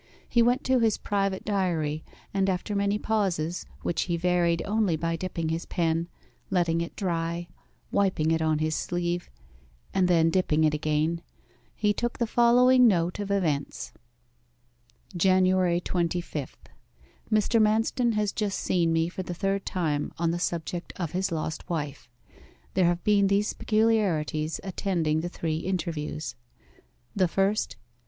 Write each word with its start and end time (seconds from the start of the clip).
He 0.27 0.41
went 0.41 0.63
to 0.63 0.79
his 0.79 0.97
private 0.97 1.45
diary, 1.45 2.03
and 2.33 2.49
after 2.49 2.73
many 2.73 2.97
pauses, 2.97 3.67
which 3.83 4.01
he 4.09 4.17
varied 4.17 4.63
only 4.65 4.95
by 4.95 5.15
dipping 5.15 5.49
his 5.49 5.67
pen, 5.67 6.07
letting 6.49 6.81
it 6.81 6.95
dry, 6.95 7.49
wiping 7.91 8.31
it 8.31 8.41
on 8.41 8.57
his 8.57 8.75
sleeve, 8.75 9.29
and 9.93 10.07
then 10.07 10.31
dipping 10.31 10.63
it 10.63 10.73
again, 10.73 11.21
he 11.75 11.93
took 11.93 12.17
the 12.17 12.25
following 12.25 12.87
note 12.87 13.19
of 13.19 13.29
events: 13.29 13.93
'January 15.15 15.79
25. 15.79 16.57
Mr. 17.31 17.61
Manston 17.61 18.13
has 18.15 18.31
just 18.31 18.57
seen 18.57 18.91
me 18.91 19.07
for 19.07 19.21
the 19.21 19.35
third 19.35 19.67
time 19.67 20.11
on 20.17 20.31
the 20.31 20.39
subject 20.39 20.91
of 20.95 21.11
his 21.11 21.31
lost 21.31 21.69
wife. 21.69 22.09
There 22.73 22.85
have 22.85 23.03
been 23.03 23.27
these 23.27 23.53
peculiarities 23.53 24.59
attending 24.63 25.19
the 25.21 25.29
three 25.29 25.57
interviews: 25.57 26.33
'The 27.15 27.27
first. 27.27 27.75